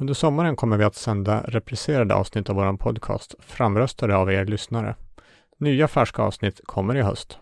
[0.00, 4.94] Under sommaren kommer vi att sända repriserade avsnitt av vår podcast framröstade av er lyssnare.
[5.58, 7.38] Nya färska avsnitt kommer i höst.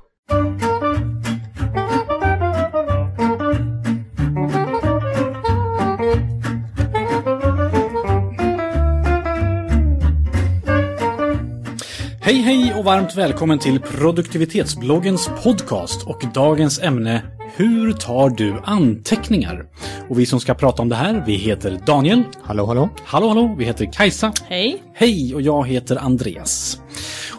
[12.24, 17.22] Hej hej och varmt välkommen till produktivitetsbloggens podcast och dagens ämne
[17.56, 19.64] Hur tar du anteckningar?
[20.08, 22.22] Och vi som ska prata om det här, vi heter Daniel.
[22.42, 22.88] Hallå, hallå.
[23.04, 24.32] Hallå hallå, vi heter Kajsa.
[24.44, 24.82] Hej.
[24.94, 26.80] Hej och jag heter Andreas.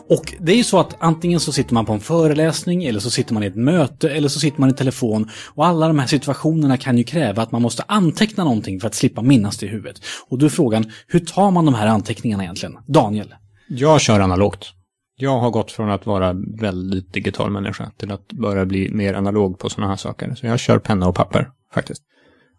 [0.09, 3.09] Och det är ju så att antingen så sitter man på en föreläsning eller så
[3.09, 5.29] sitter man i ett möte eller så sitter man i telefon.
[5.55, 8.95] Och alla de här situationerna kan ju kräva att man måste anteckna någonting för att
[8.95, 10.01] slippa minnas det i huvudet.
[10.29, 12.77] Och då är frågan, hur tar man de här anteckningarna egentligen?
[12.87, 13.33] Daniel?
[13.67, 14.73] Jag kör analogt.
[15.17, 19.59] Jag har gått från att vara väldigt digital människa till att börja bli mer analog
[19.59, 20.35] på sådana här saker.
[20.35, 22.03] Så jag kör penna och papper faktiskt.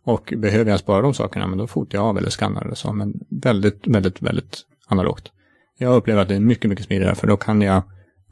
[0.05, 2.93] Och behöver jag spara de sakerna, men då fotar jag av eller skannar eller så.
[2.93, 5.33] Men väldigt, väldigt, väldigt analogt.
[5.79, 7.83] Jag upplever att det är mycket, mycket smidigare för då kan jag,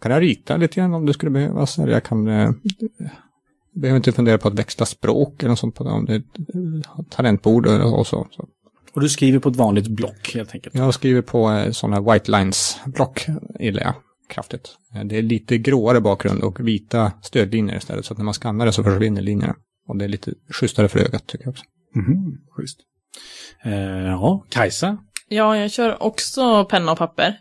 [0.01, 1.79] kan jag rita lite grann om det skulle behövas.
[1.79, 2.51] Eller jag kan, eh,
[3.75, 5.81] behöver inte fundera på att växla språk eller något sånt.
[5.81, 8.27] Om det är ett talentbord och så.
[8.31, 8.49] så.
[8.95, 10.75] Och du skriver på ett vanligt block helt enkelt?
[10.75, 13.27] Jag skriver på eh, sådana white lines-block,
[13.61, 13.95] gillar jag
[14.29, 14.77] kraftigt.
[14.95, 18.05] Eh, Det är lite gråare bakgrund och vita stödlinjer istället.
[18.05, 19.55] Så att när man skannar det så försvinner linjerna.
[19.89, 21.65] Och det är lite schysstare för ögat tycker jag också.
[21.95, 22.79] Mhm, schysst.
[23.65, 24.99] Eh, ja, Kajsa?
[25.29, 27.41] Ja, jag kör också penna och papper.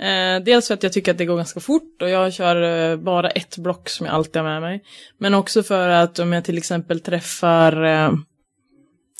[0.00, 2.96] Eh, dels för att jag tycker att det går ganska fort och jag kör eh,
[2.96, 4.82] bara ett block som jag alltid har med mig.
[5.18, 8.12] Men också för att om jag till exempel träffar, eh,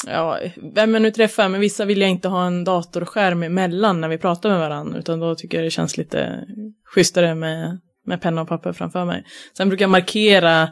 [0.07, 0.39] ja,
[0.75, 4.19] vem jag nu träffar, men vissa vill jag inte ha en datorskärm emellan när vi
[4.19, 6.45] pratar med varandra, utan då tycker jag det känns lite
[6.85, 9.25] schysstare med, med penna och papper framför mig.
[9.57, 10.63] Sen brukar jag markera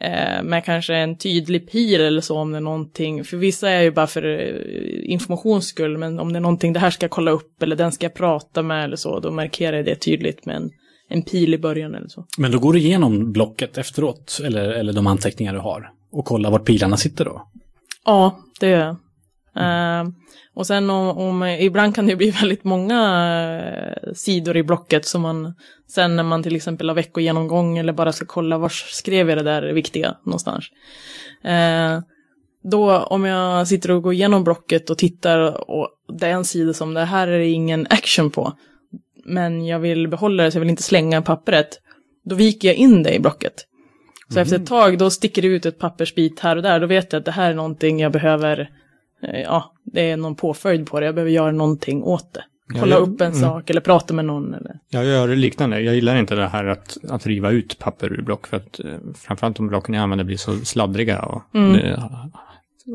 [0.00, 3.82] eh, med kanske en tydlig pil eller så om det är någonting, för vissa är
[3.82, 7.10] ju bara för eh, informations skull, men om det är någonting det här ska jag
[7.10, 10.46] kolla upp eller den ska jag prata med eller så, då markerar jag det tydligt
[10.46, 10.70] med en,
[11.08, 12.26] en pil i början eller så.
[12.38, 16.50] Men då går du igenom blocket efteråt, eller, eller de anteckningar du har, och kollar
[16.50, 17.48] vart pilarna sitter då?
[18.04, 18.96] Ja, det gör jag.
[19.56, 20.08] Eh,
[20.54, 23.00] och sen om, om, ibland kan det bli väldigt många
[24.06, 25.54] eh, sidor i blocket som man
[25.88, 29.44] sen när man till exempel har veckogenomgång eller bara ska kolla var skrev jag det
[29.44, 30.64] där viktiga någonstans.
[31.44, 32.00] Uh,
[32.62, 35.88] då om jag sitter och går igenom blocket och tittar och
[36.18, 38.52] det är en sida som det här är det ingen action på,
[39.24, 41.68] men jag vill behålla det så jag vill inte slänga pappret,
[42.24, 43.54] då viker jag in det i blocket.
[44.32, 47.12] Så efter ett tag då sticker det ut ett pappersbit här och där, då vet
[47.12, 48.70] jag att det här är någonting jag behöver,
[49.22, 52.44] eh, ja, det är någon påföljd på det, jag behöver göra någonting åt det.
[52.80, 53.40] Kolla jag- upp en mm.
[53.40, 54.78] sak eller prata med någon eller.
[54.88, 55.80] Jag gör liknande.
[55.80, 58.46] Jag gillar inte det här att, att riva ut papper ur block.
[58.46, 61.18] För att eh, framförallt de blocken jag använder blir så sladdriga.
[61.22, 62.02] Och det,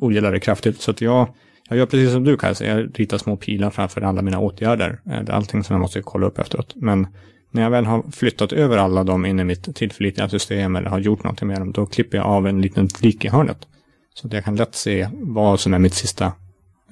[0.02, 0.81] ogillar det kraftigt.
[0.81, 1.28] Så att jag,
[1.69, 2.66] jag gör precis som du Kajsa.
[2.66, 5.00] Jag ritar små pilar framför alla mina åtgärder.
[5.06, 6.74] Eh, Det är allting som jag måste kolla upp efteråt.
[6.75, 7.08] Men
[7.52, 11.00] när jag väl har flyttat över alla dem in i mitt tillförlitliga system eller har
[11.00, 13.68] gjort någonting med dem, då klipper jag av en liten flik i hörnet.
[14.13, 16.34] Så att jag kan lätt se vad som är mitt sista,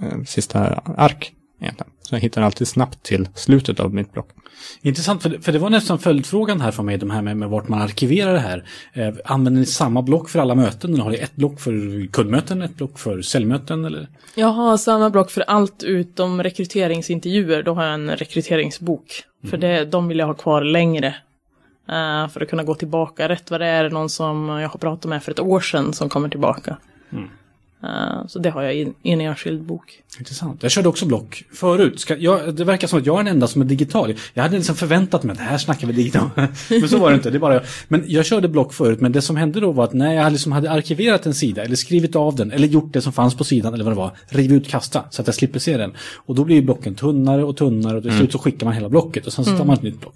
[0.01, 1.34] eh, sista ark.
[1.61, 1.91] Egentligen.
[2.01, 4.29] Så jag hittar alltid snabbt till slutet av mitt block.
[4.81, 7.49] Intressant, för det, för det var nästan följdfrågan här från mig, de här med, med
[7.49, 8.63] vart man arkiverar det här.
[8.93, 10.93] Eh, använder ni samma block för alla möten?
[10.93, 13.85] Eller har ni ett block för kundmöten, ett block för säljmöten?
[13.85, 14.07] Eller?
[14.35, 19.23] Jag har samma block för allt utom rekryteringsintervjuer, då har jag en rekryteringsbok.
[19.49, 21.07] För det, de vill jag ha kvar längre.
[21.89, 23.29] eh, för att kunna gå tillbaka.
[23.29, 26.09] Rätt vad det är, någon som jag har pratat med för ett år sedan som
[26.09, 26.77] kommer tillbaka.
[27.11, 27.19] Eh,
[28.27, 30.01] så det har jag i, en enskild bok.
[30.19, 30.63] Intressant.
[30.63, 31.99] Jag körde också block förut.
[31.99, 34.13] Ska, jag, det verkar som att jag är den enda som är digital.
[34.33, 36.29] Jag hade liksom förväntat mig att här snackar vi digital.
[36.69, 37.29] men så var det inte.
[37.29, 37.63] Det är bara jag.
[37.87, 39.01] Men jag körde block förut.
[39.01, 41.75] Men det som hände då var att när jag liksom hade arkiverat en sida eller
[41.75, 44.11] skrivit av den eller gjort det som fanns på sidan eller vad det var.
[44.27, 45.93] Riv ut, kasta så att jag slipper se den.
[46.15, 49.27] Och då blir blocken tunnare och tunnare och till slut så skickar man hela blocket
[49.27, 50.15] och sen så tar man ett nytt block.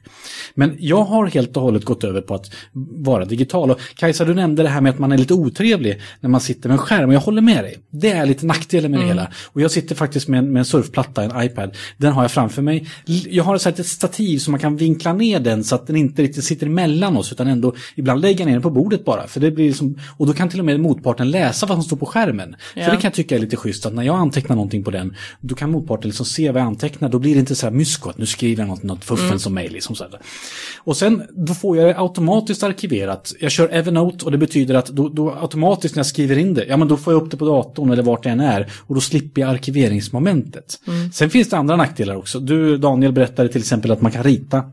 [0.56, 2.51] Men jag har helt och hållet gått över på att
[2.91, 3.72] vara digital.
[3.72, 6.69] Och Kajsa, du nämnde det här med att man är lite otrevlig när man sitter
[6.69, 7.09] med en skärm.
[7.09, 7.78] Och jag håller med dig.
[7.92, 9.31] Det är lite nackdelen med det hela.
[9.46, 11.75] Och jag sitter faktiskt med en, med en surfplatta, en iPad.
[11.98, 12.88] Den har jag framför mig.
[13.30, 16.44] Jag har ett stativ så man kan vinkla ner den så att den inte riktigt
[16.44, 17.31] sitter emellan oss.
[17.31, 19.28] Utan ändå ibland lägga ner den på bordet bara.
[19.28, 21.98] För det blir som, och då kan till och med motparten läsa vad som står
[21.98, 22.56] på skärmen.
[22.75, 22.84] Ja.
[22.84, 23.86] För det kan jag tycka är lite schysst.
[23.86, 25.16] Att när jag antecknar någonting på den.
[25.42, 27.10] Då kan motparten liksom se vad jag antecknar.
[27.10, 29.54] Då blir det inte så här mysko att nu skriver jag något, något fuffens som
[29.54, 29.74] mejl.
[29.74, 30.19] Liksom så här.
[30.78, 33.34] Och sen då får jag det automatiskt arkiverat.
[33.39, 36.66] Jag kör Evernote och det betyder att då, då automatiskt när jag skriver in det,
[36.66, 38.72] ja men då får jag upp det på datorn eller vart det än är.
[38.88, 40.80] Och då slipper jag arkiveringsmomentet.
[41.13, 42.40] Sen finns det andra nackdelar också.
[42.40, 44.63] Du Daniel berättade till exempel att man kan rita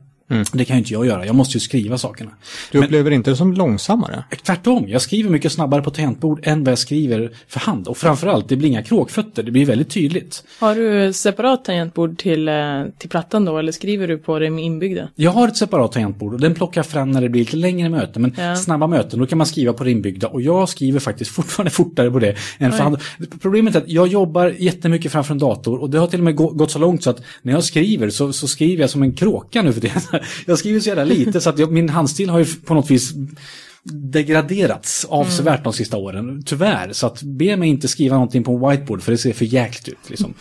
[0.52, 2.30] Det kan ju inte jag göra, jag måste ju skriva sakerna.
[2.72, 4.24] Du upplever inte det som långsammare?
[4.42, 7.88] Tvärtom, jag skriver mycket snabbare på tangentbord än vad jag skriver för hand.
[7.88, 10.44] Och framförallt, det blir inga kråkfötter, det blir väldigt tydligt.
[10.60, 12.54] Har du separat tangentbord till, eh,
[12.98, 15.08] till plattan då, eller skriver du på det med inbyggda?
[15.14, 17.88] Jag har ett separat tangentbord och den plockar jag fram när det blir lite längre
[17.88, 18.22] möten.
[18.22, 18.56] Men Ja.
[18.56, 20.28] snabba möten, då kan man skriva på det inbyggda.
[20.28, 22.98] Och jag skriver faktiskt fortfarande fortare på det än för hand.
[23.42, 26.36] Problemet är att jag jobbar jättemycket framför en dator och det har till och med
[26.36, 29.12] gå- gått så långt så att när jag skriver så, så skriver jag som en
[29.12, 29.92] kråka nu för det.
[30.46, 33.14] Jag skriver så jävla lite så att jag, min handstil har ju på något vis
[33.92, 36.42] degraderats avsevärt de sista åren.
[36.46, 39.44] Tyvärr, så att be mig inte skriva någonting på en whiteboard för det ser för
[39.44, 40.10] jäkligt ut.
[40.10, 40.34] Liksom.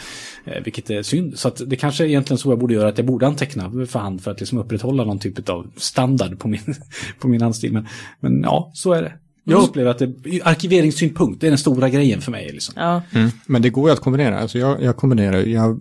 [0.45, 1.39] Eh, vilket är synd.
[1.39, 4.00] Så att det kanske är egentligen så jag borde göra, att jag borde anteckna för
[4.00, 6.75] hand för att liksom upprätthålla någon typ av standard på min,
[7.19, 7.74] på min handstil.
[7.74, 7.88] Men,
[8.19, 9.13] men ja, så är det.
[9.48, 10.14] Jag upplever att det,
[10.44, 12.52] arkiveringssynpunkt, det är den stora grejen för mig.
[12.52, 12.74] Liksom.
[12.78, 13.30] Ja, Mm.
[13.46, 14.40] Men det går ju att kombinera.
[14.40, 15.80] Alltså jag, jag kombinerar, jag,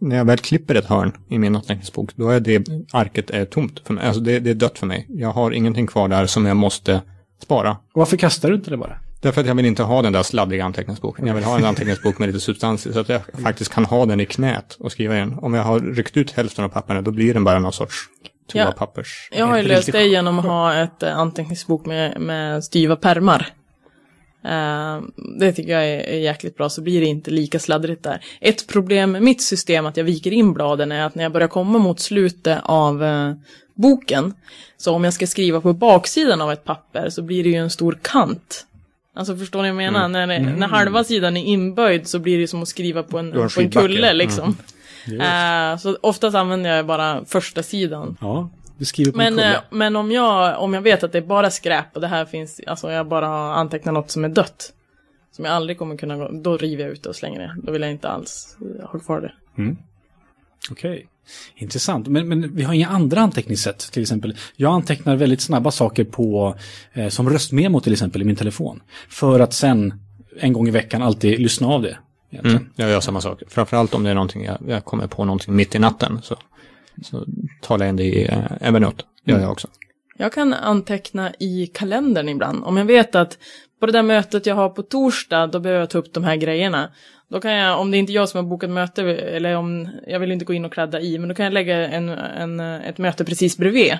[0.00, 3.80] när jag väl klipper ett hörn i min anteckningsbok, då är det arket är tomt
[3.86, 4.06] för mig.
[4.06, 5.06] Alltså det, det är dött för mig.
[5.08, 7.00] Jag har ingenting kvar där som jag måste
[7.42, 7.70] spara.
[7.70, 8.96] Och varför kastar du inte det bara?
[9.20, 11.26] Därför att jag vill inte ha den där sladdriga anteckningsboken.
[11.26, 14.06] Jag vill ha en anteckningsbok med lite substans i, så att jag faktiskt kan ha
[14.06, 15.32] den i knät och skriva in.
[15.32, 17.96] Om jag har ryckt ut hälften av papperna, då blir den bara någon sorts
[18.54, 18.64] Ja.
[18.64, 19.28] toapappers.
[19.32, 23.46] jag har ju löst det genom att ha ett eh, anteckningsbok med, med styva pärmar.
[24.44, 25.00] Eh,
[25.40, 28.20] det tycker jag är, är jäkligt bra, så blir det inte lika sladdrigt där.
[28.40, 31.48] Ett problem med mitt system att jag viker in bladen är att när jag börjar
[31.48, 33.32] komma mot slutet av eh,
[33.74, 34.34] boken,
[34.76, 37.70] så om jag ska skriva på baksidan av ett papper så blir det ju en
[37.70, 38.66] stor kant.
[39.14, 40.08] Alltså förstår ni vad jag menar?
[40.08, 43.32] När, det- när halva sidan är inböjd så blir det som att skriva på en,
[43.32, 44.56] på en kulle liksom.
[44.58, 44.74] Just.
[45.06, 48.16] Eh, så oftast använder jag bara första sidan.
[48.20, 51.18] Ja, du skriver på Men, en eh, men om, jag, om jag vet att det
[51.18, 54.28] är bara skräp och det här finns, alltså jag bara har antecknat något som är
[54.28, 54.72] dött.
[55.32, 57.56] Som jag aldrig kommer kunna gå, då river jag ut det och slänger det.
[57.62, 59.32] Då vill jag inte alls eh, ha kvar det.
[60.70, 61.06] Okej.
[61.54, 62.08] Intressant.
[62.08, 64.36] Men, men vi har inga andra anteckningssätt till exempel.
[64.56, 66.56] Jag antecknar väldigt snabba saker på,
[66.92, 68.82] eh, som röstmemo till exempel i min telefon.
[69.08, 69.94] För att sen
[70.40, 71.98] en gång i veckan alltid lyssna av det.
[72.32, 73.42] Mm, jag gör samma sak.
[73.48, 76.20] Framförallt om det är någonting, jag, jag kommer på någonting mitt i natten.
[76.22, 76.36] Så,
[77.02, 77.24] så
[77.60, 79.04] talar jag in det i eh, Evernote.
[79.24, 79.68] Gör jag också.
[80.16, 82.64] Jag kan anteckna i kalendern ibland.
[82.64, 83.38] Om jag vet att
[83.80, 86.36] på det där mötet jag har på torsdag, då behöver jag ta upp de här
[86.36, 86.90] grejerna.
[87.28, 90.20] Då kan jag, om det är inte jag som har bokat möte, eller om, jag
[90.20, 92.98] vill inte gå in och kladda i, men då kan jag lägga en, en, ett
[92.98, 93.92] möte precis bredvid.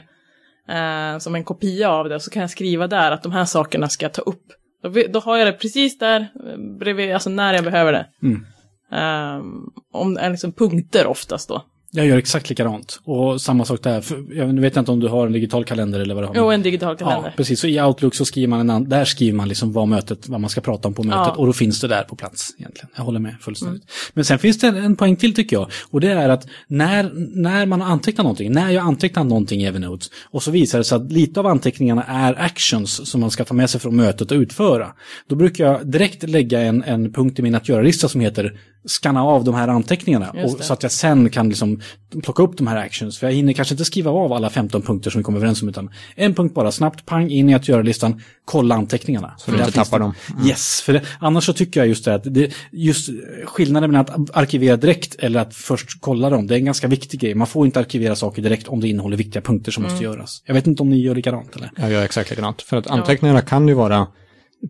[0.69, 3.89] Eh, som en kopia av det, så kan jag skriva där att de här sakerna
[3.89, 4.45] ska jag ta upp.
[4.83, 8.07] Då, då har jag det precis där, eh, bredvid, alltså när jag behöver det.
[8.23, 8.47] Mm.
[8.93, 9.45] Eh,
[9.93, 11.65] om det är liksom punkter oftast då.
[11.93, 13.01] Jag gör exakt likadant.
[13.05, 14.01] Och samma sak där.
[14.01, 16.35] För, jag vet inte om du har en digital kalender eller vad du har.
[16.35, 17.29] Jo, en digital kalender.
[17.29, 17.61] Ja, precis.
[17.61, 20.41] Så i Outlook så skriver man en annan, där skriver man liksom vad mötet, vad
[20.41, 21.35] man ska prata om på mötet Ja.
[21.35, 22.89] och då finns det där på plats egentligen.
[22.97, 23.83] Jag håller med fullständigt.
[24.13, 27.11] Men sen finns det en, en poäng till tycker jag och det är att när,
[27.35, 30.85] när man har antecknat någonting, när jag antecknar någonting i Evernote och så visar det
[30.85, 34.31] sig att lite av anteckningarna är actions som man ska ta med sig från mötet
[34.31, 34.93] och utföra.
[35.29, 39.23] Då brukar jag direkt lägga en, en punkt i min att göra-lista som heter scanna
[39.23, 40.65] av de här anteckningarna och, det.
[40.65, 41.80] så att jag sen kan liksom
[42.23, 43.19] plocka upp de här actions.
[43.19, 45.69] För jag hinner kanske inte skriva av alla 15 punkter som vi kommer överens om
[45.69, 49.35] utan en punkt bara, snabbt pang in i att göra-listan, kolla anteckningarna.
[49.39, 50.15] Så du inte tappar dem.
[50.47, 53.11] Yes, för det, annars så tycker jag just det att det, just
[53.45, 57.21] skillnaden mellan att arkivera direkt eller att först kolla dem, det är en ganska viktig
[57.21, 57.35] grej.
[57.35, 60.43] Man får inte arkivera saker direkt om det innehåller viktiga punkter som måste göras.
[60.47, 61.71] Jag vet inte om ni gör likadant eller?
[61.77, 62.63] Jag gör exakt likadant.
[62.63, 64.07] För att anteckningarna kan ju vara,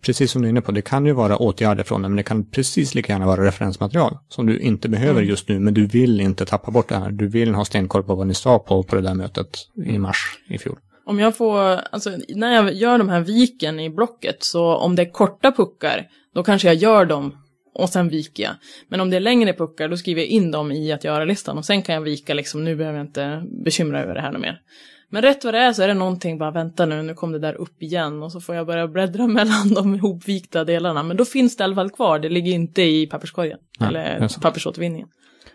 [0.03, 2.23] precis som du är inne på, det kan ju vara åtgärder från det, men det
[2.23, 6.21] kan precis lika gärna vara referensmaterial som du inte behöver just nu, men du vill
[6.21, 7.11] inte tappa bort det här.
[7.11, 10.39] Du vill ha stenkoll på vad ni sa på, på det där mötet i mars
[10.49, 10.79] i fjol.
[11.07, 11.59] Om jag får,
[11.93, 16.09] alltså när jag gör de här viken i blocket, så om det är korta puckar,
[16.35, 17.37] då kanske jag gör dem
[17.75, 18.53] och sen viker jag.
[18.89, 21.65] Men om det är längre puckar, då skriver jag in dem i att göra-listan och
[21.65, 24.61] sen kan jag vika liksom, nu behöver jag inte bekymra över det här något mer.
[25.13, 27.39] Men rätt vad det är så är det någonting, bara vänta nu, nu kom det
[27.39, 31.03] där upp igen och så får jag börja bläddra mellan de ihopvikta delarna.
[31.03, 34.41] Men då finns det i alla fall kvar, det ligger inte i papperskorgen, Nej, eller
[34.41, 35.09] pappersåtervinningen.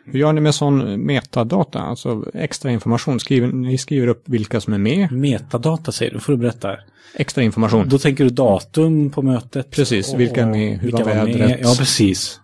[0.05, 3.19] Hur gör ni med sån metadata, alltså extra information?
[3.19, 6.77] Skriver, ni skriver upp vilka som är med, Metadata säger du, får du berätta.
[7.15, 7.89] extra information.
[7.89, 9.71] Då tänker du datum på mötet.
[9.71, 11.59] Precis, vilka är med, hur vilka var vädret?
[11.63, 12.39] Ja, precis.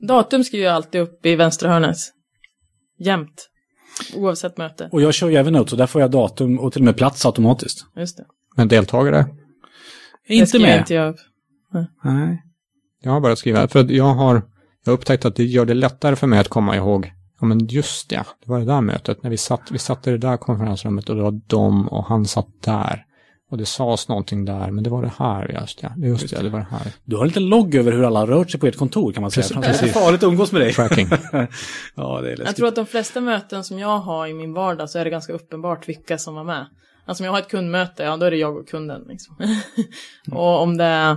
[0.00, 1.96] Datum skriver jag alltid upp i vänstra hörnet.
[2.98, 3.48] Jämt.
[4.14, 4.88] Oavsett möte.
[4.92, 7.26] Och jag kör ju Evernote, så där får jag datum och till och med plats
[7.26, 7.86] automatiskt.
[7.96, 8.24] Just det.
[8.56, 9.26] Men deltagare?
[10.28, 10.78] det Inte med.
[10.78, 11.14] inte jag.
[12.04, 12.42] Nej.
[13.02, 14.34] Jag har börjat skriva, för jag har,
[14.84, 17.66] jag har upptäckt att det gör det lättare för mig att komma ihåg, ja men
[17.66, 20.36] just det, det var det där mötet, när vi satt, vi satt i det där
[20.36, 23.04] konferensrummet och det var de och han satt där.
[23.52, 25.92] Och det sades någonting där, men det var det här, just ja.
[25.96, 26.92] Just det, det var det här.
[27.04, 29.20] Du har en liten logg över hur alla har rört sig på ert kontor kan
[29.20, 29.60] man säga.
[29.60, 29.80] Precis.
[29.80, 30.72] Det är farligt att umgås med dig.
[30.72, 31.08] Tracking.
[31.94, 32.46] ja, det är läskigt.
[32.46, 35.10] Jag tror att de flesta möten som jag har i min vardag så är det
[35.10, 36.66] ganska uppenbart vilka som var med.
[37.06, 39.02] Alltså om jag har ett kundmöte, ja då är det jag och kunden.
[39.08, 39.36] Liksom.
[40.32, 41.10] och om det är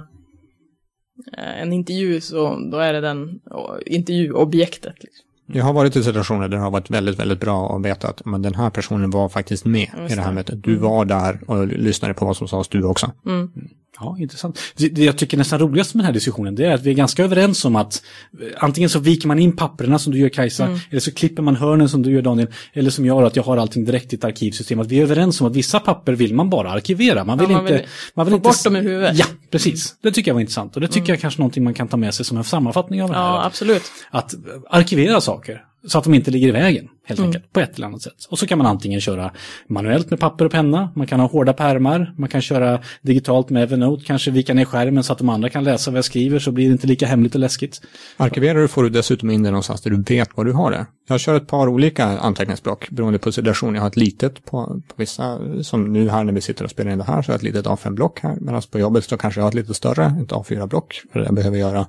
[1.38, 5.04] eh, en intervju så då är det den och, intervjuobjektet.
[5.04, 5.25] Liksom.
[5.48, 8.25] Jag har varit i situationer där det har varit väldigt, väldigt bra att veta att
[8.25, 10.64] men den här personen var faktiskt med Just i det här mötet.
[10.64, 13.12] Du var där och lyssnade på vad som sades du också.
[13.25, 13.52] Mm.
[14.00, 14.60] Ja, intressant.
[14.78, 16.94] Det det jag tycker nästan roligast med den här diskussionen det är att vi är
[16.94, 18.04] ganska överens om att
[18.42, 20.80] eh, antingen så viker man in papperna som du gör Kajsa, Mm.
[20.90, 23.44] eller så klipper man hörnen som du gör Daniel, eller som jag gör att jag
[23.44, 24.80] har allting direkt i ett arkivsystem.
[24.80, 27.24] Att vi är överens om att vissa papper vill man bara arkivera.
[27.24, 27.74] Man vill Ja, man inte...
[27.78, 27.86] vill
[28.16, 29.18] man vill få inte bort dem ur huvudet.
[29.18, 29.96] Ja, precis.
[30.04, 30.75] Det tycker jag var intressant.
[30.75, 33.10] Och det tycker jag kanske någonting man kan ta med sig som en sammanfattning av
[33.10, 33.22] det här.
[33.24, 33.84] Ja, absolut.
[34.12, 34.34] att
[34.70, 37.27] arkivera saker så att de inte ligger i vägen helt Mm.
[37.30, 38.25] enkelt på ett eller annat sätt.
[38.30, 39.32] Och så kan man antingen köra
[39.68, 43.63] manuellt med papper och penna, man kan ha hårda pärmar, man kan köra digitalt med
[43.63, 46.51] Evernote, kanske vika ner skärmen så att de andra kan läsa vad jag skriver så
[46.51, 47.82] blir det inte lika hemligt och läskigt.
[48.18, 50.86] Arkiverar du får du dessutom in det någonstans där du vet vad du har det.
[51.08, 53.75] Jag kör ett par olika anteckningsblock beroende på situation.
[53.75, 56.92] Jag har ett litet på, på vissa, som nu här när vi sitter och spelar
[56.92, 58.36] in det här, så har jag ett litet A5-block här.
[58.42, 61.01] Medan på jobbet så kanske jag har ett lite större, ett A4-block.
[61.13, 61.86] För jag behöver göra,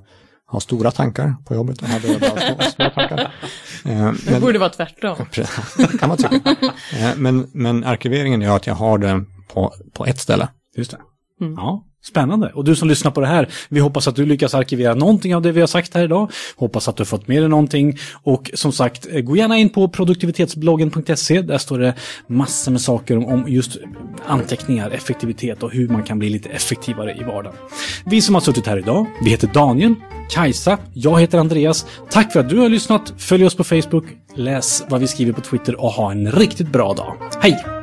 [0.47, 1.81] ha stora tankar på jobbet.
[1.81, 1.87] Och
[2.19, 3.33] bara små, små tankar.
[3.85, 5.15] Eh, Det men- borde vara tvärtom.
[5.99, 6.55] kan man tycka.
[6.93, 9.23] Eh, men, men arkiveringen gör att jag har det
[9.53, 10.47] på, på ett ställe.
[10.77, 10.97] Just det.
[11.39, 12.51] Ja, spännande.
[12.53, 15.41] Och du som lyssnar på det här, vi hoppas att du lyckas arkivera någonting av
[15.41, 16.31] det vi har sagt här idag.
[16.55, 17.97] Hoppas att du har fått med dig någonting.
[18.23, 21.41] Och som sagt, eh, gå gärna in på produktivitetsbloggen.se.
[21.41, 21.93] Där står det
[22.27, 23.77] massor med saker om just
[24.25, 27.57] anteckningar, effektivitet och hur man kan bli lite effektivare i vardagen.
[28.05, 29.95] Vi som har suttit här idag, vi heter Daniel,
[30.29, 31.85] Kajsa, jag heter Andreas.
[32.09, 33.13] Tack för att du har lyssnat.
[33.17, 36.93] Följ oss på Facebook, läs vad vi skriver på Twitter och ha en riktigt bra
[36.93, 37.17] dag.
[37.41, 37.76] Hej!